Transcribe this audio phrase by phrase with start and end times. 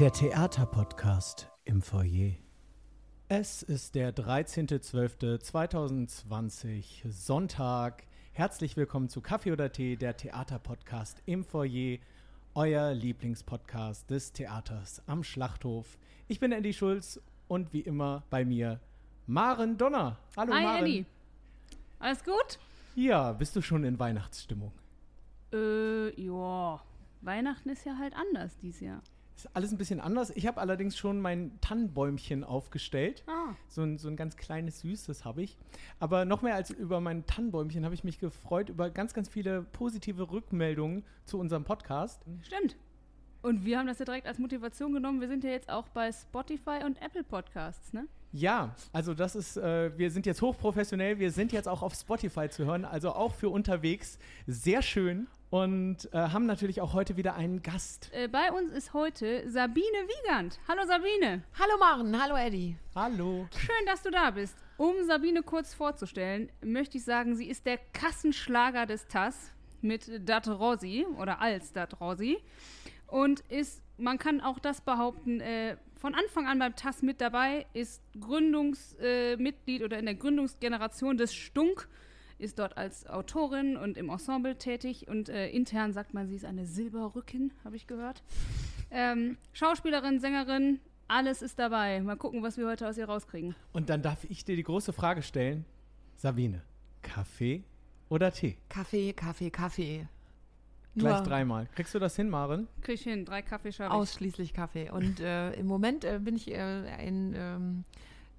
[0.00, 2.32] Der Theaterpodcast im Foyer.
[3.28, 8.04] Es ist der 13.12.2020, Sonntag.
[8.32, 11.98] Herzlich willkommen zu Kaffee oder Tee, der Theaterpodcast im Foyer,
[12.54, 15.98] euer Lieblingspodcast des Theaters am Schlachthof.
[16.28, 18.80] Ich bin Andy Schulz und wie immer bei mir
[19.26, 20.16] Maren Donner.
[20.34, 20.78] Hallo Hi, Maren.
[20.78, 21.04] Andy.
[21.98, 22.58] Alles gut?
[22.94, 24.72] Ja, bist du schon in Weihnachtsstimmung?
[25.52, 26.80] Äh, ja.
[27.20, 29.02] Weihnachten ist ja halt anders dieses Jahr.
[29.40, 30.30] Ist alles ein bisschen anders.
[30.34, 33.24] Ich habe allerdings schon mein Tannenbäumchen aufgestellt.
[33.26, 33.54] Ah.
[33.68, 35.56] So ein, so ein ganz kleines, süßes habe ich.
[35.98, 39.62] Aber noch mehr als über mein Tannenbäumchen habe ich mich gefreut über ganz, ganz viele
[39.62, 42.22] positive Rückmeldungen zu unserem Podcast.
[42.42, 42.76] Stimmt.
[43.40, 45.22] Und wir haben das ja direkt als Motivation genommen.
[45.22, 48.08] Wir sind ja jetzt auch bei Spotify und Apple Podcasts, ne?
[48.32, 52.48] Ja, also das ist, äh, wir sind jetzt hochprofessionell, wir sind jetzt auch auf Spotify
[52.48, 54.18] zu hören, also auch für unterwegs.
[54.46, 55.26] Sehr schön.
[55.50, 58.08] Und äh, haben natürlich auch heute wieder einen Gast.
[58.12, 60.60] Äh, bei uns ist heute Sabine Wiegand.
[60.68, 61.42] Hallo Sabine.
[61.58, 62.76] Hallo Maren, hallo Eddie.
[62.94, 63.48] Hallo.
[63.56, 64.56] Schön, dass du da bist.
[64.76, 69.50] Um Sabine kurz vorzustellen, möchte ich sagen, sie ist der Kassenschlager des TAS
[69.82, 72.38] mit Dat Rossi oder als Dat Rossi
[73.08, 77.66] und ist, man kann auch das behaupten, äh, von Anfang an beim TAS mit dabei,
[77.74, 81.88] ist Gründungsmitglied äh, oder in der Gründungsgeneration des Stunk,
[82.38, 86.46] ist dort als Autorin und im Ensemble tätig und äh, intern sagt man, sie ist
[86.46, 88.22] eine Silberrücken, habe ich gehört.
[88.90, 92.00] Ähm, Schauspielerin, Sängerin, alles ist dabei.
[92.00, 93.54] Mal gucken, was wir heute aus ihr rauskriegen.
[93.72, 95.66] Und dann darf ich dir die große Frage stellen.
[96.16, 96.62] Sabine,
[97.02, 97.62] Kaffee
[98.08, 98.56] oder Tee?
[98.70, 100.08] Kaffee, Kaffee, Kaffee.
[100.96, 101.68] Gleich Nur dreimal.
[101.74, 102.66] Kriegst du das hin, Maren?
[102.82, 104.00] Krieg ich hin, drei Kaffee schaffe ich.
[104.00, 104.90] Ausschließlich Kaffee.
[104.90, 107.84] Und äh, im Moment äh, bin ich äh, ein, ähm,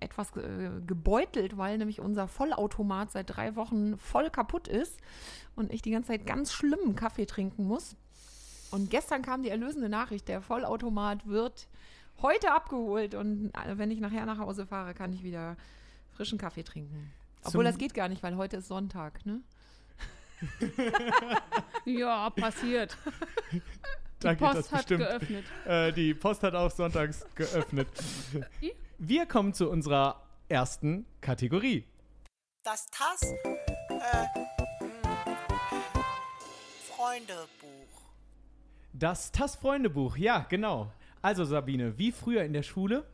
[0.02, 5.00] etwas äh, gebeutelt, weil nämlich unser Vollautomat seit drei Wochen voll kaputt ist
[5.56, 7.96] und ich die ganze Zeit ganz schlimmen Kaffee trinken muss.
[8.72, 11.68] Und gestern kam die erlösende Nachricht, der Vollautomat wird
[12.22, 15.56] heute abgeholt und äh, wenn ich nachher nach Hause fahre, kann ich wieder
[16.12, 17.12] frischen Kaffee trinken.
[17.44, 19.42] Obwohl Zum- das geht gar nicht, weil heute ist Sonntag, ne?
[21.85, 22.96] Ja, passiert.
[23.52, 23.62] Die
[24.19, 25.00] Da geht das Post hat bestimmt.
[25.07, 25.46] geöffnet.
[25.66, 27.88] Äh, die Post hat auch sonntags geöffnet.
[29.00, 31.85] Wir kommen zu unserer ersten Kategorie.
[32.63, 34.25] Das TAS äh,
[34.84, 36.03] mh,
[36.88, 37.38] Freundebuch.
[38.94, 40.91] Das TAS-Freundebuch, ja, genau.
[41.24, 43.06] Also Sabine, wie früher in der Schule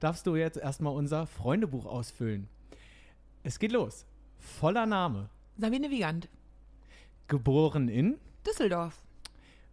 [0.00, 2.48] darfst du jetzt erstmal unser Freundebuch ausfüllen.
[3.44, 4.06] Es geht los.
[4.38, 5.28] Voller Name.
[5.56, 6.28] Sabine Wiegand,
[7.28, 9.02] Geboren in, Düsseldorf.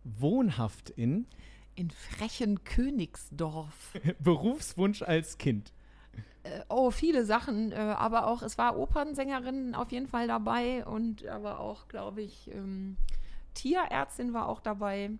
[0.04, 1.26] wohnhaft in,
[1.76, 3.94] In frechen Königsdorf.
[4.20, 5.72] Berufswunsch als Kind.
[6.44, 11.26] Äh, oh, viele Sachen, äh, aber auch, es war Opernsängerin auf jeden Fall dabei und
[11.28, 12.98] aber auch, glaube ich, ähm,
[13.54, 15.12] Tierärztin war auch dabei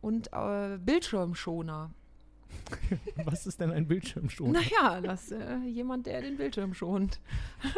[0.00, 1.90] und äh, Bildschirmschoner.
[3.24, 4.60] Was ist denn ein Bildschirmschoner?
[4.60, 7.20] Naja, das äh, jemand, der den Bildschirm schont.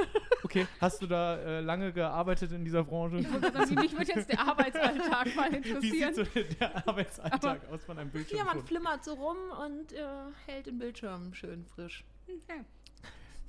[0.44, 3.18] Okay, hast du da äh, lange gearbeitet in dieser Branche?
[3.18, 6.14] Ich sagen, mich würde jetzt der Arbeitsalltag mal Wie sieht interessieren.
[6.14, 6.24] so
[6.58, 8.50] der Arbeitsalltag aus von einem Bildschirmschoner?
[8.50, 10.02] Jemand flimmert so rum und äh,
[10.46, 12.04] hält den Bildschirm schön frisch.
[12.26, 12.64] Okay.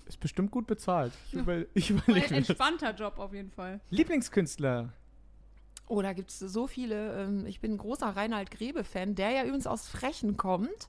[0.06, 1.14] Ist bestimmt gut bezahlt.
[1.28, 2.50] Ich, über, ich Ein überlege das.
[2.50, 3.82] entspannter Job auf jeden Fall.
[3.90, 4.94] Lieblingskünstler.
[5.88, 7.24] Oh, da gibt es so viele.
[7.24, 10.88] Ähm, ich bin ein großer Reinhard Grebe-Fan, der ja übrigens aus Frechen kommt.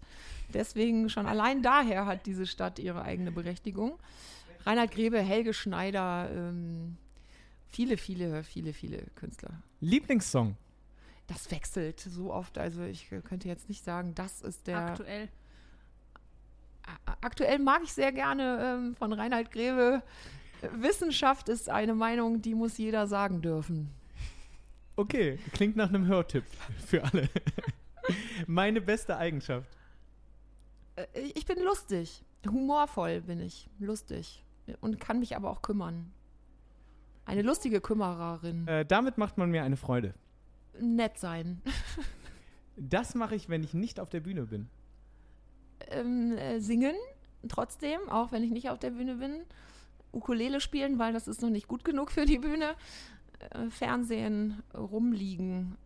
[0.53, 3.99] Deswegen schon allein daher hat diese Stadt ihre eigene Berechtigung.
[4.65, 6.97] Reinhard Grebe, Helge Schneider, ähm,
[7.69, 9.51] viele, viele, viele, viele Künstler.
[9.81, 10.57] Lieblingssong.
[11.27, 12.59] Das wechselt so oft.
[12.59, 14.79] Also ich könnte jetzt nicht sagen, das ist der.
[14.79, 15.29] Aktuell.
[17.23, 20.03] Aktuell mag ich sehr gerne ähm, von Reinhard Grebe.
[20.61, 23.91] äh, Wissenschaft ist eine Meinung, die muss jeder sagen dürfen.
[24.97, 26.45] Okay, klingt nach einem Hörtipp
[26.87, 27.29] für alle.
[28.47, 29.69] Meine beste Eigenschaft.
[30.97, 32.23] Äh, Ich bin lustig.
[32.47, 33.69] Humorvoll bin ich.
[33.79, 34.45] Lustig.
[34.81, 36.13] Und kann mich aber auch kümmern.
[37.27, 38.67] Eine lustige Kümmererin.
[38.69, 40.15] Äh, damit macht man mir eine Freude.
[40.81, 41.61] Nett sein.
[42.77, 44.69] Das mache ich, wenn ich nicht auf der Bühne bin.
[45.91, 46.97] ähm, äh, singen,
[47.47, 49.45] trotzdem, auch wenn ich nicht auf der Bühne bin.
[50.13, 52.75] Ukulele spielen, weil das ist noch nicht gut genug für die Bühne.
[53.51, 55.77] Äh, Fernsehen, rumliegen,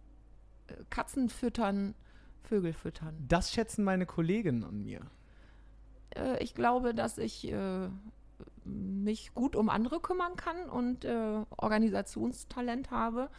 [0.69, 1.95] äh, Katzen füttern,
[2.43, 3.17] Vögel füttern.
[3.29, 5.01] Das schätzen meine Kolleginnen an mir.
[6.15, 7.53] Äh, ich glaube, dass ich
[8.65, 13.31] mich gut um andere kümmern kann und Organisationstalent habe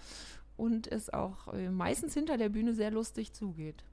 [0.58, 3.84] und es auch meistens hinter der Bühne sehr lustig zugeht.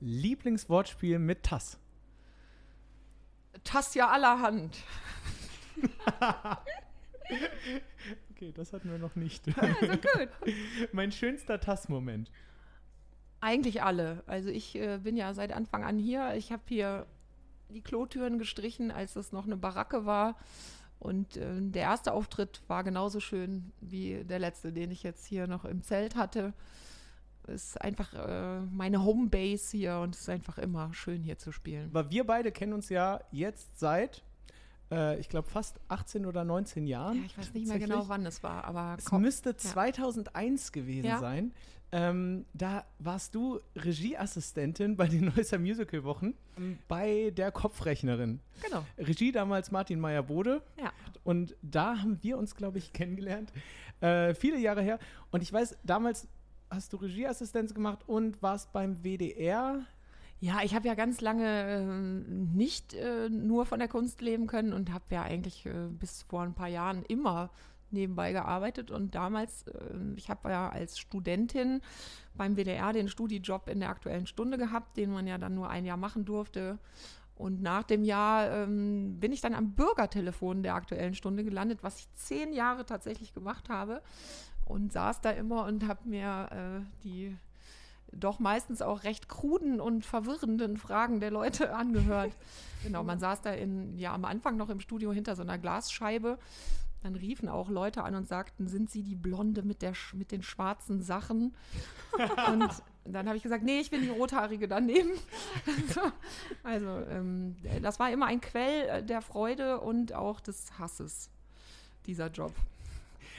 [0.00, 1.78] Lieblingswortspiel mit Tass.
[3.64, 4.76] Tassia allerhand.
[8.40, 9.44] Okay, das hatten wir noch nicht.
[9.58, 10.30] Also gut.
[10.92, 12.30] mein schönster Tass-Moment.
[13.40, 14.22] Eigentlich alle.
[14.26, 16.34] Also ich äh, bin ja seit Anfang an hier.
[16.36, 17.06] Ich habe hier
[17.68, 20.36] die Klotüren gestrichen, als es noch eine Baracke war.
[20.98, 25.46] Und äh, der erste Auftritt war genauso schön wie der letzte, den ich jetzt hier
[25.46, 26.54] noch im Zelt hatte.
[27.46, 31.90] Ist einfach äh, meine Homebase hier und es ist einfach immer schön hier zu spielen.
[31.92, 34.22] Aber wir beide kennen uns ja jetzt seit,
[34.90, 37.16] äh, ich glaube, fast 18 oder 19 Jahren.
[37.18, 41.06] Ja, ich weiß nicht mehr genau, wann es war, aber Es komm, müsste 2001 gewesen
[41.06, 41.18] Ja.
[41.18, 41.52] sein.
[41.92, 46.34] Ähm, da warst du Regieassistentin bei den Neusser Musical Wochen
[46.88, 48.38] bei der Kopfrechnerin.
[48.62, 48.84] genau.
[48.98, 50.62] Regie damals Martin Meyer-Bode.
[50.78, 50.92] Ja.
[51.24, 53.52] Und da haben wir uns, glaube ich, kennengelernt.
[54.00, 54.98] Äh, viele Jahre her.
[55.32, 56.28] Und ich weiß, damals
[56.70, 59.80] hast du Regieassistenz gemacht und warst beim WDR.
[60.42, 64.72] Ja, ich habe ja ganz lange äh, nicht äh, nur von der Kunst leben können
[64.72, 67.50] und habe ja eigentlich äh, bis vor ein paar Jahren immer
[67.90, 71.82] nebenbei gearbeitet und damals, äh, ich habe ja als Studentin
[72.34, 75.84] beim WDR den Studijob in der aktuellen Stunde gehabt, den man ja dann nur ein
[75.84, 76.78] Jahr machen durfte.
[77.34, 81.98] Und nach dem Jahr ähm, bin ich dann am Bürgertelefon der aktuellen Stunde gelandet, was
[81.98, 84.02] ich zehn Jahre tatsächlich gemacht habe
[84.64, 87.36] und saß da immer und habe mir äh, die
[88.12, 92.32] doch meistens auch recht kruden und verwirrenden Fragen der Leute angehört.
[92.82, 96.38] genau, man saß da in, ja, am Anfang noch im Studio hinter so einer Glasscheibe.
[97.02, 100.42] Dann riefen auch Leute an und sagten, sind Sie die Blonde mit, der, mit den
[100.42, 101.54] schwarzen Sachen?
[102.52, 102.70] und
[103.06, 105.10] dann habe ich gesagt, nee, ich bin die Rothaarige daneben.
[106.62, 111.30] also, ähm, das war immer ein Quell äh, der Freude und auch des Hasses,
[112.06, 112.52] dieser Job.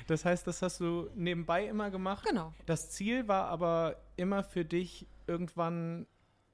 [0.08, 2.26] Das heißt, das hast du nebenbei immer gemacht.
[2.28, 2.54] Genau.
[2.66, 6.08] Das Ziel war aber immer für dich, irgendwann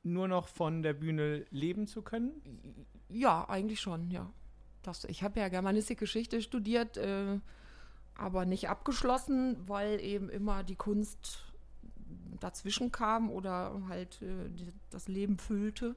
[0.04, 2.86] nur noch von der Bühne leben zu können.
[3.10, 4.30] Ja, eigentlich schon, ja.
[4.84, 7.40] Das, ich habe ja Germanistik-Geschichte studiert, äh,
[8.16, 11.44] aber nicht abgeschlossen, weil eben immer die Kunst
[12.40, 14.50] dazwischen kam oder halt äh,
[14.90, 15.96] das Leben füllte.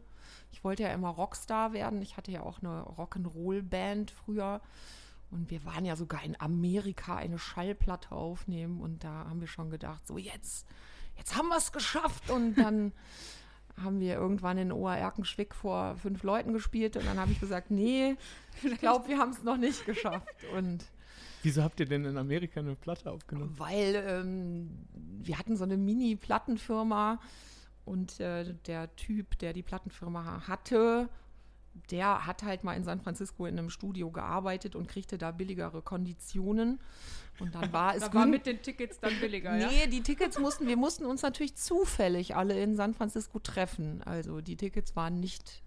[0.53, 2.03] Ich wollte ja immer Rockstar werden.
[2.03, 4.61] Ich hatte ja auch eine Rock'n'Roll-Band früher.
[5.31, 8.81] Und wir waren ja sogar in Amerika eine Schallplatte aufnehmen.
[8.81, 10.67] Und da haben wir schon gedacht, so jetzt,
[11.17, 12.31] jetzt haben wir es geschafft.
[12.31, 12.93] Und dann
[13.82, 16.97] haben wir irgendwann in OR Erkenschwick vor fünf Leuten gespielt.
[16.97, 18.17] Und dann habe ich gesagt, nee,
[18.62, 20.44] ich glaube, wir haben es noch nicht geschafft.
[20.56, 20.85] Und
[21.43, 23.55] Wieso habt ihr denn in Amerika eine Platte aufgenommen?
[23.56, 27.19] weil ähm, wir hatten so eine Mini-Plattenfirma
[27.85, 31.09] und äh, der Typ, der die Plattenfirma hatte,
[31.90, 35.82] der hat halt mal in San Francisco in einem Studio gearbeitet und kriegte da billigere
[35.82, 36.81] Konditionen.
[37.38, 39.69] Und dann war es Da war mit den Tickets dann billiger, ja?
[39.69, 44.02] Nee, die Tickets mussten, wir mussten uns natürlich zufällig alle in San Francisco treffen.
[44.05, 45.62] Also die Tickets waren nicht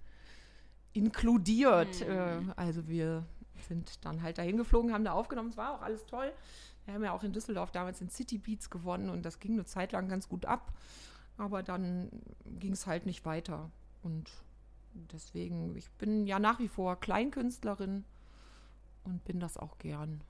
[0.94, 2.01] inkludiert.
[2.01, 3.25] Äh, also wir
[3.67, 5.50] sind dann halt dahin geflogen, haben da aufgenommen.
[5.50, 6.31] Es war auch alles toll.
[6.85, 9.65] Wir haben ja auch in Düsseldorf damals den City Beats gewonnen und das ging eine
[9.65, 10.73] Zeit lang ganz gut ab.
[11.38, 12.09] Aber dann
[12.45, 13.71] ging es halt nicht weiter.
[14.03, 14.29] Und
[14.94, 18.04] deswegen, ich bin ja nach wie vor Kleinkünstlerin
[19.04, 20.22] und bin das auch gern.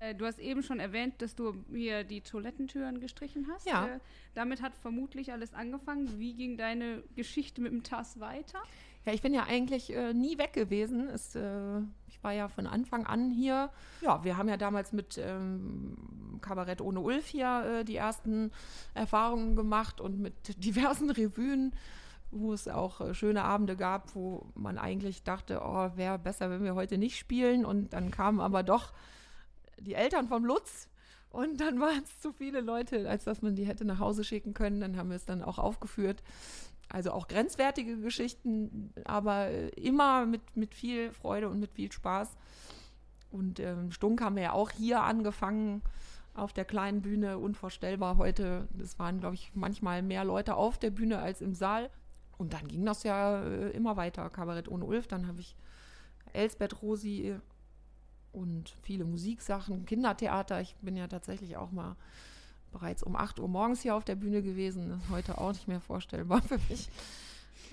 [0.00, 3.66] Äh, Du hast eben schon erwähnt, dass du hier die Toilettentüren gestrichen hast.
[3.66, 3.86] Ja.
[3.86, 4.00] Äh,
[4.34, 6.18] damit hat vermutlich alles angefangen.
[6.18, 8.62] Wie ging deine Geschichte mit dem Tass weiter?
[9.04, 11.08] Ja, ich bin ja eigentlich äh, nie weg gewesen.
[11.08, 13.70] Es, äh, ich war ja von Anfang an hier.
[14.02, 15.96] Ja, wir haben ja damals mit ähm,
[16.42, 18.50] Kabarett ohne Ulf hier äh, die ersten
[18.94, 21.72] Erfahrungen gemacht und mit diversen Revuen,
[22.30, 26.64] wo es auch äh, schöne Abende gab, wo man eigentlich dachte, oh, wäre besser, wenn
[26.64, 27.64] wir heute nicht spielen.
[27.64, 28.92] Und dann kamen aber doch
[29.78, 30.88] die Eltern vom Lutz.
[31.30, 34.54] Und dann waren es zu viele Leute, als dass man die hätte nach Hause schicken
[34.54, 34.80] können.
[34.80, 36.22] Dann haben wir es dann auch aufgeführt.
[36.90, 42.34] Also auch grenzwertige Geschichten, aber äh, immer mit, mit viel Freude und mit viel Spaß.
[43.30, 45.82] Und ähm, Stunk haben wir ja auch hier angefangen
[46.32, 48.68] auf der kleinen Bühne, unvorstellbar heute.
[48.82, 51.90] Es waren, glaube ich, manchmal mehr Leute auf der Bühne als im Saal.
[52.38, 54.30] Und dann ging das ja äh, immer weiter.
[54.30, 55.56] Kabarett ohne Ulf, dann habe ich
[56.32, 57.36] Elsbeth Rosi
[58.32, 60.60] und viele Musiksachen, Kindertheater.
[60.60, 61.96] Ich bin ja tatsächlich auch mal
[62.72, 64.90] bereits um 8 Uhr morgens hier auf der Bühne gewesen.
[64.90, 66.88] Das ist heute auch nicht mehr vorstellbar für mich.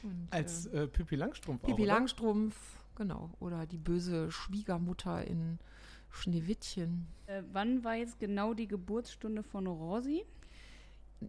[0.04, 1.94] Und, Als äh, äh, Pippi Langstrumpf auch, Pippi oder?
[1.94, 2.56] Langstrumpf,
[2.96, 3.30] genau.
[3.40, 5.60] Oder die böse Schwiegermutter in
[6.10, 7.08] Schneewittchen.
[7.28, 10.26] Äh, wann war jetzt genau die Geburtsstunde von Rosi?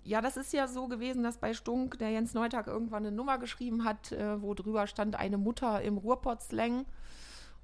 [0.05, 3.39] Ja, das ist ja so gewesen, dass bei Stunk der Jens Neutag irgendwann eine Nummer
[3.39, 6.87] geschrieben hat, äh, wo drüber stand eine Mutter im Ruhrpott-Slang.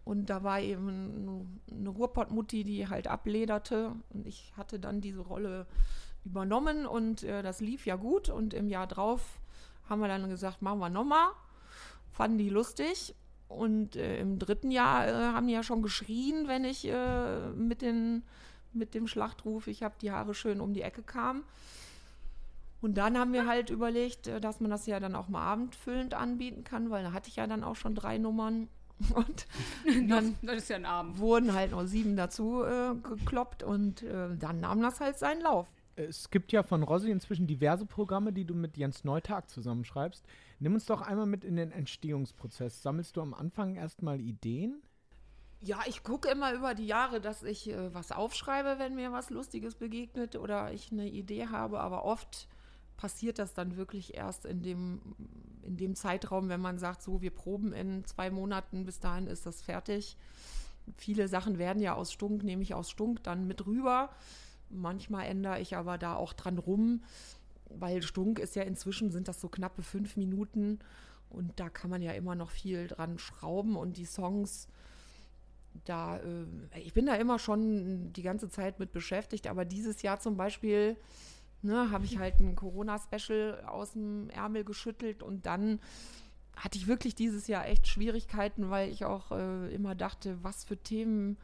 [0.04, 3.92] Und da war eben eine Ruhrpott-Mutti, die halt ablederte.
[4.10, 5.66] Und ich hatte dann diese Rolle
[6.24, 8.28] übernommen und äh, das lief ja gut.
[8.28, 9.40] Und im Jahr drauf
[9.88, 11.28] haben wir dann gesagt, machen wir nochmal.
[12.12, 13.14] Fanden die lustig.
[13.48, 17.82] Und äh, im dritten Jahr äh, haben die ja schon geschrien, wenn ich äh, mit,
[17.82, 18.22] den,
[18.72, 21.44] mit dem Schlachtruf, ich habe die Haare schön um die Ecke kam.
[22.82, 26.14] Und dann haben wir halt überlegt, äh, dass man das ja dann auch mal abendfüllend
[26.14, 28.68] anbieten kann, weil da hatte ich ja dann auch schon drei Nummern.
[29.14, 29.46] Und
[30.08, 31.18] dann das ist ja ein Abend.
[31.18, 35.66] wurden halt noch sieben dazu äh, gekloppt und äh, dann nahm das halt seinen Lauf.
[35.96, 40.24] Es gibt ja von Rossi inzwischen diverse Programme, die du mit Jens Neutag zusammenschreibst.
[40.60, 42.82] Nimm uns doch einmal mit in den Entstehungsprozess.
[42.82, 44.82] Sammelst du am Anfang erstmal Ideen?
[45.60, 49.30] Ja, ich gucke immer über die Jahre, dass ich äh, was aufschreibe, wenn mir was
[49.30, 52.48] Lustiges begegnet oder ich eine Idee habe, aber oft
[52.96, 55.00] passiert das dann wirklich erst in dem,
[55.62, 59.46] in dem Zeitraum, wenn man sagt, so, wir proben in zwei Monaten, bis dahin ist
[59.46, 60.16] das fertig.
[60.96, 64.10] Viele Sachen werden ja aus Stunk, nehme ich aus Stunk dann mit rüber.
[64.70, 67.02] Manchmal ändere ich aber da auch dran rum,
[67.68, 70.78] weil Stunk ist ja inzwischen, sind das so knappe fünf Minuten
[71.28, 74.68] und da kann man ja immer noch viel dran schrauben und die Songs,
[75.84, 80.20] da, äh, ich bin da immer schon die ganze Zeit mit beschäftigt, aber dieses Jahr
[80.20, 80.96] zum Beispiel
[81.62, 85.80] ne, habe ich halt ein Corona-Special aus dem Ärmel geschüttelt und dann
[86.56, 90.76] hatte ich wirklich dieses Jahr echt Schwierigkeiten, weil ich auch äh, immer dachte, was für
[90.76, 91.38] Themen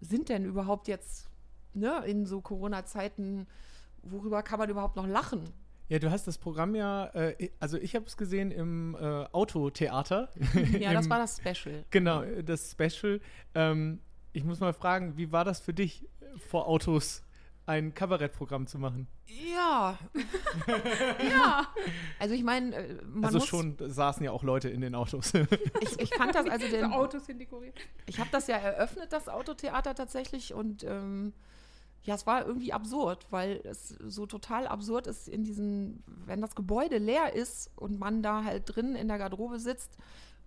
[0.00, 1.28] sind denn überhaupt jetzt
[1.74, 3.46] ne, in so Corona-Zeiten,
[4.02, 5.44] worüber kann man überhaupt noch lachen?
[5.88, 10.28] Ja, du hast das Programm ja, äh, also ich habe es gesehen im äh, Autotheater.
[10.78, 11.84] Ja, das Im- war das Special.
[11.90, 13.20] Genau, das Special.
[13.54, 14.00] Ähm,
[14.32, 16.06] ich muss mal fragen, wie war das für dich,
[16.48, 17.24] vor Autos
[17.70, 19.06] ein Kabarettprogramm zu machen?
[19.26, 19.96] Ja,
[21.30, 21.68] Ja.
[22.18, 25.32] also ich meine, äh, man also muss, schon saßen ja auch Leute in den Autos.
[25.80, 27.22] ich, ich fand das also den, Autos.
[28.06, 30.52] Ich habe das ja eröffnet, das Autotheater tatsächlich.
[30.52, 31.32] Und ähm,
[32.02, 36.56] ja, es war irgendwie absurd, weil es so total absurd ist in diesen, wenn das
[36.56, 39.96] Gebäude leer ist und man da halt drin in der Garderobe sitzt.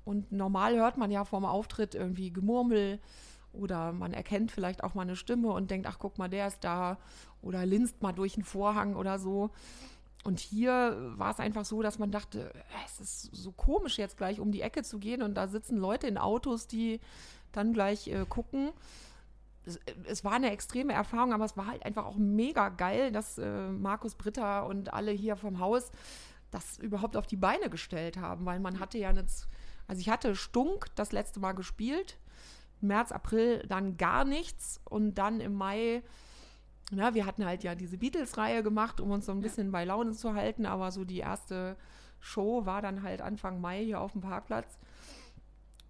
[0.04, 3.00] Und normal hört man ja vorm Auftritt irgendwie Gemurmel
[3.54, 6.64] oder man erkennt vielleicht auch mal eine Stimme und denkt, ach guck mal, der ist
[6.64, 6.98] da
[7.42, 9.52] oder linst mal durch einen Vorhang oder so.
[10.24, 14.18] Und hier war es einfach so, dass man dachte, äh, es ist so komisch jetzt
[14.18, 17.00] gleich um die Ecke zu gehen und da sitzen Leute in Autos, die
[17.52, 18.72] dann gleich äh, gucken.
[19.66, 23.38] Es, es war eine extreme Erfahrung, aber es war halt einfach auch mega geil, dass
[23.38, 25.92] äh, Markus Britta und alle hier vom Haus
[26.52, 29.48] das überhaupt auf die Beine gestellt haben, weil man hatte ja jetzt,
[29.88, 32.18] also ich hatte Stunk das letzte Mal gespielt,
[32.84, 36.04] März, April dann gar nichts und dann im Mai,
[36.92, 40.12] na, wir hatten halt ja diese Beatles-Reihe gemacht, um uns so ein bisschen bei Laune
[40.12, 41.76] zu halten, aber so die erste
[42.20, 44.78] Show war dann halt Anfang Mai hier auf dem Parkplatz.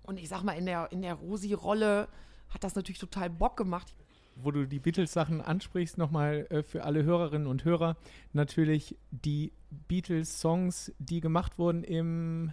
[0.03, 2.07] Und ich sag mal, in der, in der Rosi-Rolle
[2.49, 3.95] hat das natürlich total Bock gemacht.
[4.35, 7.97] Wo du die Beatles-Sachen ansprichst, nochmal äh, für alle Hörerinnen und Hörer,
[8.33, 12.51] natürlich die Beatles-Songs, die gemacht wurden im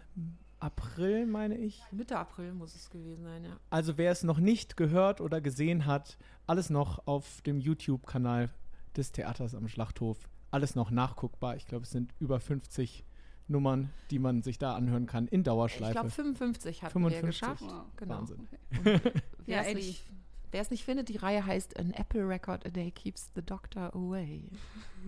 [0.61, 1.83] April, meine ich.
[1.91, 3.59] Mitte April muss es gewesen sein, ja.
[3.71, 8.51] Also wer es noch nicht gehört oder gesehen hat, alles noch auf dem YouTube-Kanal
[8.97, 10.29] des Theaters am Schlachthof.
[10.51, 11.57] Alles noch nachguckbar.
[11.57, 13.05] Ich glaube, es sind über 50
[13.49, 15.93] Nummern, die man sich da anhören kann in Ich Dauerschleife.
[15.93, 17.23] glaube, 55 hatten 55.
[17.23, 17.63] wir geschafft.
[17.63, 17.85] Wow.
[17.97, 18.15] Genau.
[18.21, 18.49] Wahnsinn.
[18.85, 19.01] Ja,
[19.47, 19.75] Wer es Eddie.
[19.87, 20.05] nicht,
[20.53, 23.95] wer es nicht findet, die Reihe heißt An Apple Record a Day Keeps the Doctor
[23.95, 24.51] Away.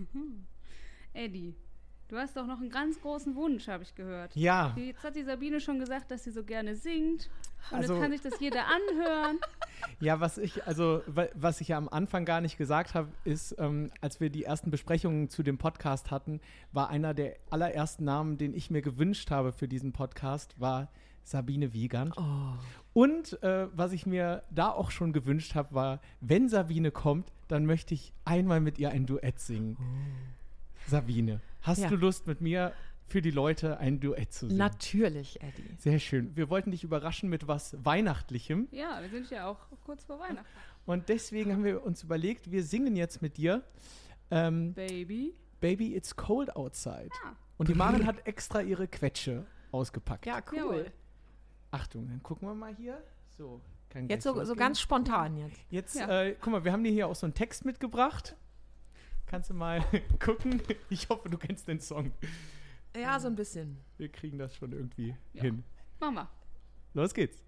[1.13, 1.55] Eddie,
[2.13, 4.35] du hast doch noch einen ganz großen Wunsch, habe ich gehört.
[4.35, 7.29] Ja, Jetzt hat die Sabine schon gesagt, dass sie so gerne singt.
[7.71, 9.39] Und Also- jetzt kann sich das jeder anhören.
[9.99, 13.55] ja, was ich, also, wa- was ich ja am Anfang gar nicht gesagt habe, ist,
[13.57, 16.39] ähm, als wir die ersten Besprechungen zu dem Podcast hatten,
[16.71, 20.89] war einer der allerersten Namen, den ich mir gewünscht habe für diesen Podcast, war
[21.23, 22.15] Sabine Wiegand.
[22.17, 22.21] Oh.
[22.93, 27.65] Und äh, was ich mir da auch schon gewünscht habe, war, wenn Sabine kommt, dann
[27.65, 29.77] möchte ich einmal mit ihr ein Duett singen.
[30.87, 31.89] Sabine, hast Ja.
[31.89, 32.71] du Lust mit mir
[33.07, 34.57] für die Leute ein Duett zu singen?
[34.57, 35.75] Natürlich, Eddie.
[35.77, 36.35] Sehr schön.
[36.35, 38.67] Wir wollten dich überraschen mit was Weihnachtlichem.
[38.71, 40.47] Ja, wir sind ja auch kurz vor Weihnachten.
[40.85, 43.63] Und deswegen haben wir uns überlegt, wir singen jetzt mit dir
[44.31, 45.33] ähm, Baby.
[45.59, 47.09] Baby It's Cold Outside.
[47.25, 47.33] Ah.
[47.57, 50.25] Und die Maren hat extra ihre Quetsche ausgepackt.
[50.25, 50.57] Ja, cool.
[50.57, 50.91] Jawohl.
[51.71, 53.01] Achtung, dann gucken wir mal hier.
[53.37, 55.57] So, kann Jetzt so, so ganz spontan jetzt.
[55.69, 56.21] Jetzt, Ja.
[56.23, 58.35] äh, guck mal, wir haben dir hier auch so einen Text mitgebracht.
[59.25, 59.83] Kannst du mal
[60.19, 60.61] gucken?
[60.89, 62.11] Ich hoffe, du kennst den Song.
[62.95, 63.77] Ja, so ein bisschen.
[63.97, 65.41] Wir kriegen das schon irgendwie Ja.
[65.41, 65.63] hin.
[65.99, 66.29] Mama.
[66.93, 67.41] Los geht's.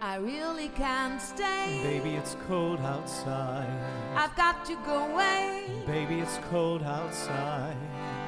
[0.00, 1.80] I really can't stay.
[1.82, 3.68] Baby, it's cold outside.
[4.16, 5.64] I've got to go away.
[5.86, 7.76] Baby, it's cold outside.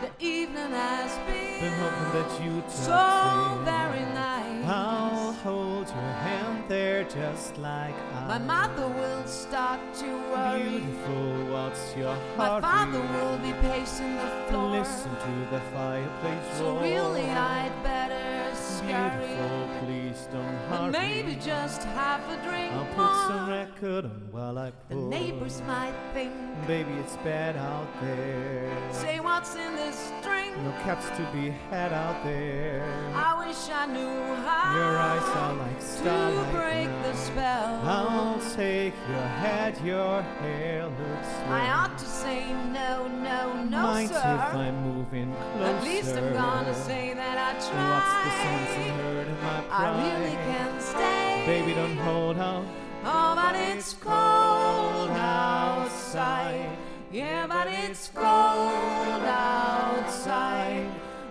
[0.01, 4.26] The evening has Been been hoping that you'd so very nice.
[4.69, 10.63] I'll hold your hand there just like I My mother will start to worry.
[10.63, 12.39] Beautiful, what's your heart?
[12.39, 14.71] My father will be pacing the floor.
[14.71, 16.81] Listen to the fireplace roar.
[16.81, 19.27] So really, I'd better scurry.
[19.27, 20.91] Beautiful, please please don't But hurry.
[20.91, 25.95] maybe just have a drink I'll put some record on while I The neighbors might
[26.15, 26.33] think,
[26.67, 28.71] Baby, it's bad out there.
[28.93, 30.57] say what's in this drink.
[30.59, 32.83] No caps to be had out there.
[33.15, 37.03] I wish I knew how Your eyes are like to break now.
[37.03, 37.81] the spell.
[37.85, 44.09] I'll take your head, your hair looks I ought to say no, no, no, Mind
[44.09, 44.17] sir.
[44.17, 45.77] if I'm moving closer?
[45.77, 47.91] At least I'm gonna say that I tried.
[47.93, 50.06] What's the sense in hurting my pride?
[50.07, 51.43] Really can stay.
[51.47, 52.65] Baby, don't hold out.
[53.05, 56.71] Oh, but it's cold outside.
[57.13, 60.89] Yeah, but it's cold outside.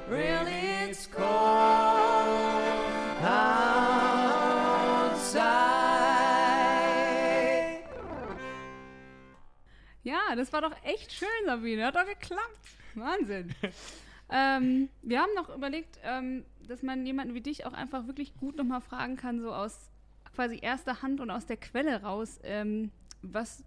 [0.09, 1.25] Really, it's cold
[3.23, 3.75] outside.
[10.03, 11.85] Ja, das war doch echt schön, Sabine.
[11.85, 12.59] Hat doch geklappt.
[12.93, 13.53] Wahnsinn.
[14.29, 18.55] ähm, wir haben noch überlegt, ähm, dass man jemanden wie dich auch einfach wirklich gut
[18.55, 19.91] nochmal fragen kann, so aus
[20.33, 22.91] quasi erster Hand und aus der Quelle raus, ähm,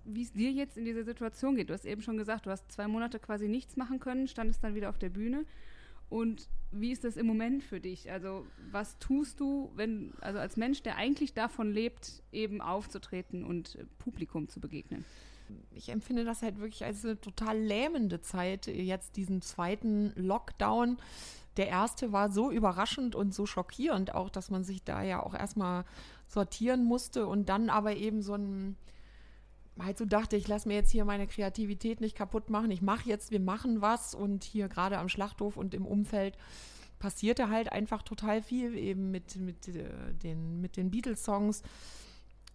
[0.04, 1.70] wie es dir jetzt in dieser Situation geht.
[1.70, 4.74] Du hast eben schon gesagt, du hast zwei Monate quasi nichts machen können, standest dann
[4.74, 5.44] wieder auf der Bühne.
[6.08, 8.10] Und wie ist das im Moment für dich?
[8.10, 13.74] Also, was tust du, wenn, also als Mensch, der eigentlich davon lebt, eben aufzutreten und
[13.76, 15.04] äh, Publikum zu begegnen?
[15.70, 20.98] Ich empfinde das halt wirklich als eine total lähmende Zeit, jetzt diesen zweiten Lockdown.
[21.56, 25.34] Der erste war so überraschend und so schockierend auch, dass man sich da ja auch
[25.34, 25.84] erstmal
[26.26, 28.76] sortieren musste und dann aber eben so ein
[29.78, 32.70] halt so dachte, ich lasse mir jetzt hier meine Kreativität nicht kaputt machen.
[32.70, 36.36] Ich mache jetzt, wir machen was und hier gerade am Schlachthof und im Umfeld
[36.98, 41.62] passierte halt einfach total viel eben mit, mit, äh, den, mit den Beatles-Songs.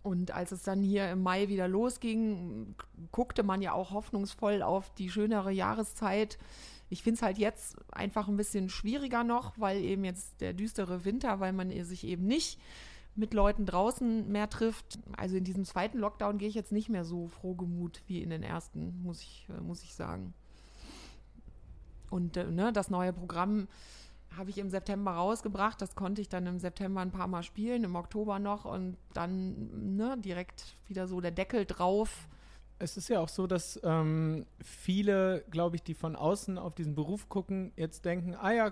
[0.03, 2.75] Und als es dann hier im Mai wieder losging,
[3.11, 6.37] guckte man ja auch hoffnungsvoll auf die schönere Jahreszeit.
[6.89, 11.05] Ich finde es halt jetzt einfach ein bisschen schwieriger noch, weil eben jetzt der düstere
[11.05, 12.59] Winter, weil man sich eben nicht
[13.15, 14.99] mit Leuten draußen mehr trifft.
[15.15, 18.43] Also in diesem zweiten Lockdown gehe ich jetzt nicht mehr so frohgemut wie in den
[18.43, 20.33] ersten, muss ich, äh, muss ich sagen.
[22.09, 23.67] Und äh, ne, das neue Programm
[24.37, 25.81] habe ich im September rausgebracht.
[25.81, 29.95] Das konnte ich dann im September ein paar Mal spielen, im Oktober noch und dann
[29.95, 32.27] ne, direkt wieder so der Deckel drauf.
[32.79, 36.95] Es ist ja auch so, dass ähm, viele, glaube ich, die von außen auf diesen
[36.95, 38.71] Beruf gucken, jetzt denken, ah ja,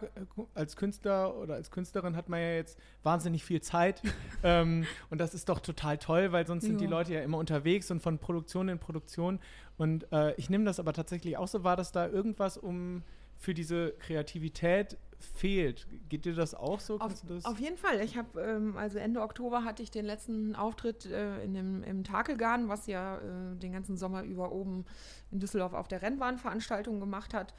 [0.54, 4.02] als Künstler oder als Künstlerin hat man ja jetzt wahnsinnig viel Zeit.
[4.44, 6.90] ähm, und das ist doch total toll, weil sonst sind die Ja.
[6.90, 9.40] Leute ja immer unterwegs und von Produktion in Produktion.
[9.78, 13.04] Und äh, ich nehme das aber tatsächlich auch so wahr, dass da irgendwas um
[13.38, 15.88] für diese Kreativität fehlt.
[16.10, 17.00] Geht dir das auch so?
[17.00, 17.46] Auf, das?
[17.46, 18.02] auf jeden Fall.
[18.02, 22.04] Ich habe, ähm, also Ende Oktober hatte ich den letzten Auftritt äh, in dem, im
[22.04, 24.86] Takelgarten, was ja äh, den ganzen Sommer über oben
[25.32, 27.54] in Düsseldorf auf der Rennbahnveranstaltung gemacht hat.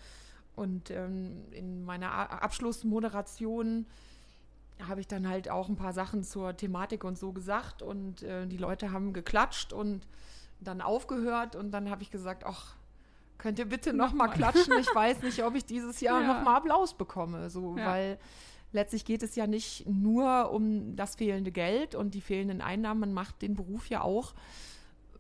[0.55, 3.87] Und ähm, in meiner A Abschlussmoderation
[4.87, 8.47] habe ich dann halt auch ein paar Sachen zur Thematik und so gesagt und äh,
[8.47, 10.07] die Leute haben geklatscht und
[10.61, 12.77] dann aufgehört und dann habe ich gesagt, ach,
[13.43, 14.73] könnt ihr bitte noch mal klatschen?
[14.81, 16.29] Ich weiß nicht, ob ich dieses Jahr Ja.
[16.35, 17.87] noch mal Applaus bekomme, so, Ja.
[17.87, 18.19] weil
[18.73, 23.13] letztlich geht es ja nicht nur um das fehlende Geld und die fehlenden Einnahmen, man
[23.13, 24.33] macht den Beruf ja auch,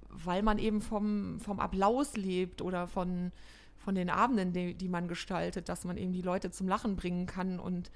[0.08, 3.32] weil man eben vom, vom Applaus lebt oder von,
[3.76, 7.26] von den Abenden, die, die man gestaltet, dass man eben die Leute zum Lachen bringen
[7.26, 7.90] kann und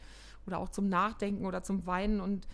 [0.47, 2.47] oder auch zum Nachdenken oder zum Weinen und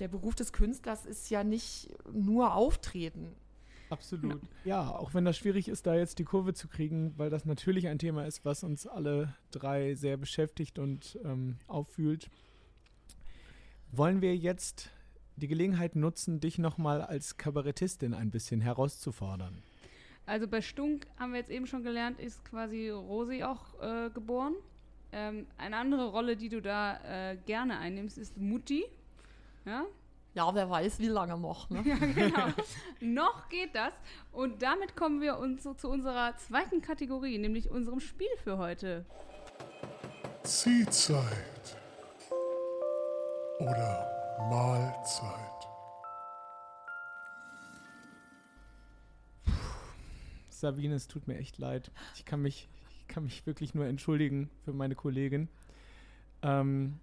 [0.00, 3.34] der Beruf des Künstlers ist ja nicht nur Auftreten.
[3.90, 4.40] Absolut.
[4.64, 7.88] Ja, auch wenn das schwierig ist, da jetzt die Kurve zu kriegen, weil das natürlich
[7.88, 12.30] ein Thema ist, was uns alle drei sehr beschäftigt und ähm, auffühlt.
[13.90, 14.90] Wollen wir jetzt
[15.36, 19.62] die Gelegenheit nutzen, dich nochmal als Kabarettistin ein bisschen herauszufordern?
[20.26, 24.54] Also bei Stunk haben wir jetzt eben schon gelernt, ist quasi Rosi auch äh, geboren.
[25.10, 28.84] Ähm, eine andere Rolle, die du da äh, gerne einnimmst, ist Mutti.
[29.66, 29.84] Ja,
[30.34, 31.68] Ja, wer weiß, wie lange noch.
[31.70, 31.82] Ne?
[31.84, 32.48] ja genau.
[33.00, 33.92] Noch geht das.
[34.32, 39.04] Und damit kommen wir uns so zu unserer zweiten Kategorie, nämlich unserem Spiel für heute.
[40.44, 41.76] Ziehzeit
[43.58, 44.08] oder
[44.48, 45.50] Mahlzeit.
[50.48, 51.90] Sabine, es tut mir echt leid.
[52.14, 52.68] Ich kann mich,
[53.00, 55.48] ich kann mich wirklich nur entschuldigen für meine Kollegin.
[56.42, 57.00] Ähm,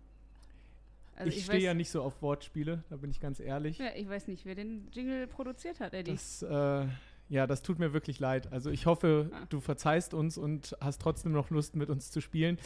[1.18, 3.80] Also ich ich, stehe ja nicht so auf Wortspiele, da bin ich ganz ehrlich.
[3.80, 6.12] ja, ich weiß nicht, wer den Jingle produziert hat, Eddie.
[6.12, 6.86] Das, äh,
[7.30, 8.54] ja, das tut mir wirklich leid.
[8.54, 9.46] Also ich hoffe, Ah.
[9.50, 12.58] du verzeihst uns und hast trotzdem noch Lust, mit uns zu spielen.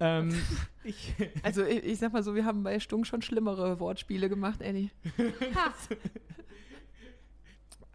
[0.00, 0.34] Ähm,
[0.84, 4.60] ich, Also ich, ich sag mal so, wir haben bei Stunk schon schlimmere Wortspiele gemacht.
[4.62, 5.74] Ha,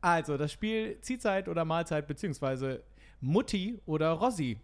[0.02, 2.84] also, das Spiel Ziehzeit oder Mahlzeit, beziehungsweise
[3.22, 4.58] Mutti oder Rossi.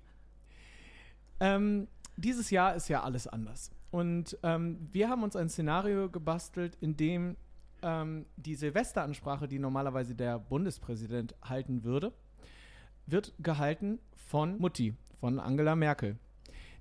[1.39, 3.71] Ähm, dieses Jahr ist ja alles anders.
[3.97, 7.35] Und ähm, wir haben uns ein Szenario gebastelt, in dem
[7.81, 12.13] ähm, die Silvesteransprache, die normalerweise der Bundespräsident halten würde,
[13.07, 16.15] wird gehalten von Mutti, von Angela Merkel.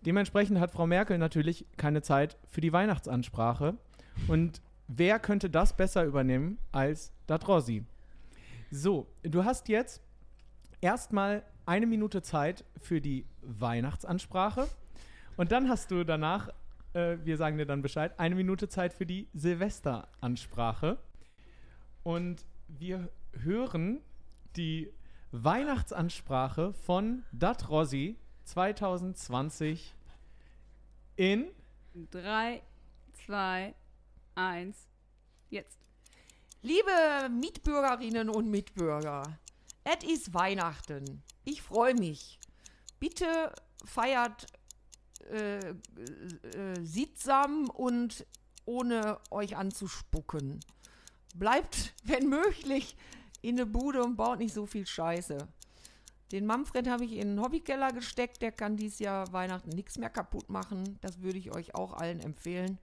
[0.02, 3.78] Dementsprechend hat Frau Merkel natürlich keine Zeit für die Weihnachtsansprache.
[4.28, 7.82] Und wer könnte das besser übernehmen als Datrossi?
[8.70, 10.02] So, du hast jetzt
[10.82, 14.68] erstmal eine Minute Zeit für die Weihnachtsansprache.
[15.38, 16.50] Und dann hast du danach,
[16.96, 20.98] äh, wir sagen dir dann Bescheid, eine Minute Zeit für die Silvesteransprache.
[22.02, 24.00] Und wir hören
[24.56, 24.92] die
[25.32, 29.94] Weihnachtsansprache von Dat Rossi 2020
[31.16, 31.48] in
[32.10, 32.62] 3,
[33.26, 33.74] 2,
[34.34, 34.88] 1,
[35.50, 35.78] jetzt.
[36.62, 39.22] Liebe Mitbürgerinnen und Mitbürger,
[39.84, 41.22] es ist Weihnachten.
[41.44, 42.38] Ich freue mich.
[42.98, 43.52] Bitte
[43.84, 44.46] feiert
[45.30, 45.74] äh, äh,
[46.82, 48.26] sittsam und
[48.64, 50.60] ohne euch anzuspucken.
[51.34, 52.96] Bleibt, wenn möglich,
[53.42, 55.38] in der Bude und baut nicht so viel Scheiße.
[56.32, 58.42] Den Manfred habe ich in den Hobbykeller gesteckt.
[58.42, 60.98] Der kann dieses Jahr Weihnachten nichts mehr kaputt machen.
[61.00, 62.78] Das würde ich euch auch allen empfehlen,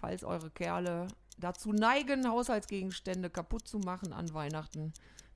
[0.00, 4.92] falls eure Kerle dazu neigen, Haushaltsgegenstände kaputt zu machen an Weihnachten.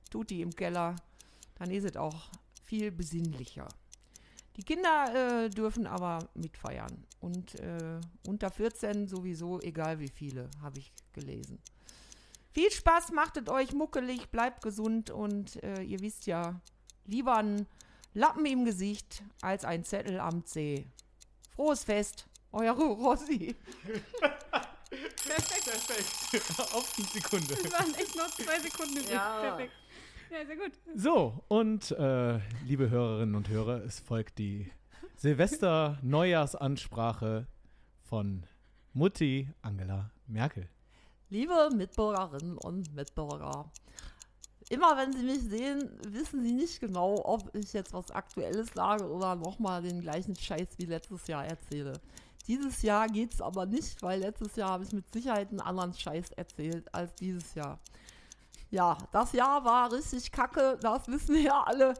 [0.09, 0.95] Tut die im Keller.
[1.55, 2.29] Dann ist es auch
[2.63, 3.67] viel besinnlicher.
[4.57, 7.05] Die Kinder äh, dürfen aber mitfeiern.
[7.19, 11.59] Und äh, unter 14 sowieso, egal wie viele, habe ich gelesen.
[12.51, 16.59] Viel Spaß, machtet euch muckelig, bleibt gesund und äh, ihr wisst ja,
[17.05, 17.65] lieber ein
[18.13, 20.85] Lappen im Gesicht als ein Zettel am C.
[21.55, 23.55] Frohes Fest, euer Rossi.
[24.89, 26.59] Perfekt.
[26.73, 27.55] Auf die Sekunde.
[27.55, 29.11] Das waren echt noch zwei Sekunden übrig.
[29.11, 29.39] Ja.
[29.39, 29.73] Perfekt.
[30.31, 30.71] Ja, sehr gut.
[30.95, 34.71] So, und äh, liebe Hörerinnen und Hörer, es folgt die
[35.17, 37.47] Silvester-Neujahrsansprache
[37.99, 38.45] von
[38.93, 40.69] Mutti Angela Merkel.
[41.29, 43.69] Liebe Mitbürgerinnen und Mitbürger,
[44.69, 49.09] immer wenn Sie mich sehen, wissen Sie nicht genau, ob ich jetzt was Aktuelles sage
[49.09, 51.99] oder nochmal den gleichen Scheiß wie letztes Jahr erzähle.
[52.47, 55.93] Dieses Jahr geht es aber nicht, weil letztes Jahr habe ich mit Sicherheit einen anderen
[55.93, 57.81] Scheiß erzählt als dieses Jahr.
[58.71, 61.93] Ja, das Jahr war richtig kacke, das wissen ja alle.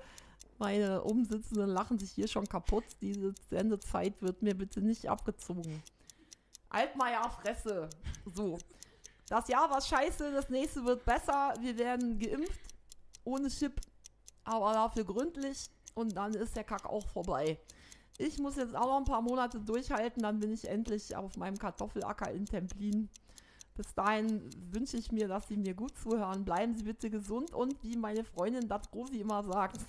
[0.58, 2.86] Meine Umsitzenden lachen sich hier schon kaputt.
[3.02, 5.84] Diese Sendezeit wird mir bitte nicht abgezogen.
[6.70, 7.90] Altmaier Fresse.
[8.34, 8.58] So.
[9.28, 11.54] Das Jahr war scheiße, das nächste wird besser.
[11.60, 12.60] Wir werden geimpft,
[13.24, 13.82] ohne Chip,
[14.44, 15.70] aber dafür gründlich.
[15.94, 17.60] Und dann ist der Kack auch vorbei.
[18.18, 21.58] Ich muss jetzt auch noch ein paar Monate durchhalten, dann bin ich endlich auf meinem
[21.58, 23.10] Kartoffelacker in Templin.
[23.76, 26.44] Bis dahin wünsche ich mir, dass Sie mir gut zuhören.
[26.44, 29.80] Bleiben Sie bitte gesund und wie meine Freundin Dat Rosi immer sagt,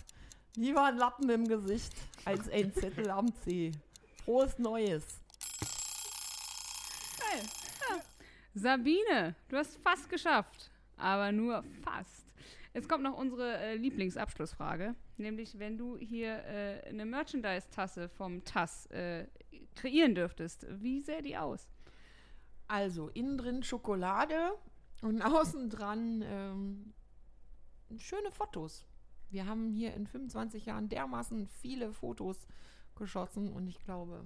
[0.57, 1.93] lieber ein Lappen im Gesicht
[2.25, 3.73] als ein Zettel am C.
[4.25, 5.05] Frohes Neues.
[7.19, 7.43] Geil.
[7.89, 8.01] Ja.
[8.55, 10.71] Sabine, du hast fast geschafft.
[10.97, 12.27] Aber nur fast.
[12.75, 14.95] Jetzt kommt noch unsere äh, Lieblingsabschlussfrage.
[15.19, 19.27] Nämlich, wenn du hier äh, eine Merchandise-Tasse vom TAS äh,
[19.75, 21.69] kreieren dürftest, wie sähe die aus?
[22.73, 24.55] Also innen drin Schokolade
[25.03, 26.95] und außen dran ähm,
[27.99, 28.87] schöne Fotos.
[29.29, 32.47] Wir haben hier in 25 Jahren dermaßen viele Fotos
[32.95, 34.25] geschossen und ich glaube,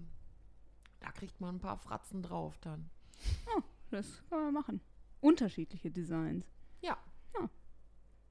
[1.00, 2.88] da kriegt man ein paar Fratzen drauf dann.
[3.90, 4.80] Das kann man machen.
[5.20, 6.44] Unterschiedliche Designs.
[6.80, 6.98] Ja,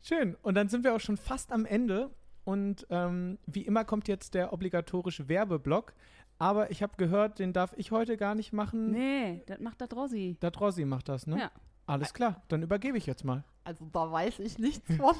[0.01, 0.35] Schön.
[0.43, 2.11] Und dann sind wir auch schon fast am Ende.
[2.43, 5.93] Und ähm, wie immer kommt jetzt der obligatorische Werbeblock.
[6.37, 8.91] Aber ich habe gehört, den darf ich heute gar nicht machen.
[8.91, 10.35] Nee, das macht das Rossi.
[10.39, 11.39] Dat Rossi macht das, ne?
[11.39, 11.51] Ja.
[11.87, 13.43] Alles klar, dann übergebe ich jetzt mal.
[13.63, 15.13] Also da weiß ich nichts von.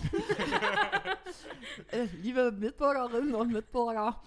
[2.21, 4.19] Liebe Mitbürgerinnen und Mitbürger,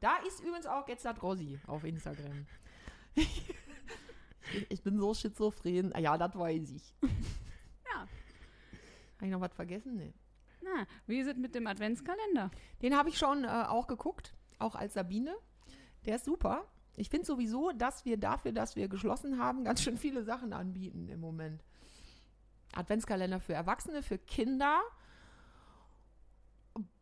[0.00, 2.44] da ist übrigens auch jetzt das Rossi auf Instagram.
[4.68, 5.92] Ich bin so schizophren.
[5.94, 6.94] Ah Ja, das weiß ich.
[7.94, 8.00] Ja.
[9.16, 9.96] Habe ich noch was vergessen?
[9.96, 10.12] Nee.
[10.60, 12.50] Na, wie ist es mit dem Adventskalender?
[12.82, 15.34] Den habe ich schon äh, auch geguckt, auch als Sabine.
[16.04, 16.66] Der ist super.
[16.96, 21.08] Ich finde sowieso, dass wir dafür, dass wir geschlossen haben, ganz schön viele Sachen anbieten
[21.08, 21.64] im Moment.
[22.74, 24.80] Adventskalender für Erwachsene, für Kinder,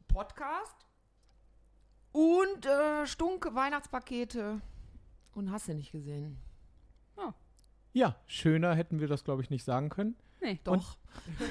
[0.09, 0.87] Podcast
[2.13, 4.61] und äh, Stunk Weihnachtspakete.
[5.35, 6.39] Und hast du nicht gesehen?
[7.93, 10.17] Ja, schöner hätten wir das, glaube ich, nicht sagen können.
[10.43, 10.99] Nee, Doch.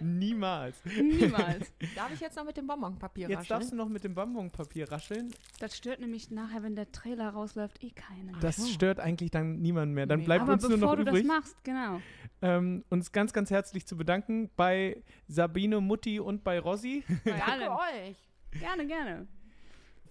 [0.00, 0.76] Niemals.
[0.84, 1.72] Niemals.
[1.94, 3.58] Darf ich jetzt noch mit dem Bonbonpapier Jetzt rascheln?
[3.60, 5.32] darfst du noch mit dem Bonbonpapier rascheln.
[5.60, 8.32] Das stört nämlich nachher, wenn der Trailer rausläuft, eh keiner.
[8.40, 8.66] Das so.
[8.66, 10.06] stört eigentlich dann niemanden mehr.
[10.06, 10.24] Dann Nee.
[10.26, 12.00] bleibt Aber uns nur bevor noch du übrig, das machst, genau.
[12.42, 17.04] ähm, uns ganz, ganz herzlich zu bedanken bei Sabine, Mutti und bei Rossi.
[17.24, 17.70] Danke Gerne.
[17.70, 18.16] euch.
[18.58, 19.26] Gerne, gerne.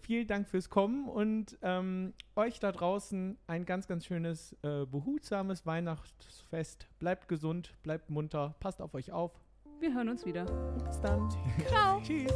[0.06, 5.66] Vielen Dank fürs Kommen und ähm, euch da draußen ein ganz, ganz schönes, äh, behutsames
[5.66, 6.90] Weihnachtsfest.
[7.00, 9.32] Bleibt gesund, bleibt munter, passt auf euch auf.
[9.80, 10.44] Wir hören uns wieder.
[10.86, 11.30] Bis dann.
[11.70, 12.02] Ciao.
[12.02, 12.34] Tschüss.